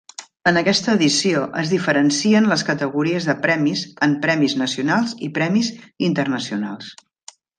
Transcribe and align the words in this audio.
En 0.51 0.55
aquesta 0.59 0.93
edició 0.99 1.41
es 1.63 1.73
diferencien 1.73 2.47
les 2.53 2.63
categories 2.69 3.27
de 3.31 3.35
premis 3.45 3.83
en 4.07 4.17
Premis 4.25 4.57
Nacionals 4.63 5.15
i 5.29 5.31
Premis 5.39 5.71
Internacionals. 6.11 6.91